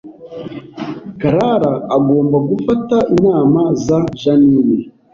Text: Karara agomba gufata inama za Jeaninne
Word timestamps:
Karara 1.19 1.71
agomba 1.95 2.37
gufata 2.49 2.97
inama 3.15 3.61
za 3.85 3.97
Jeaninne 4.19 4.79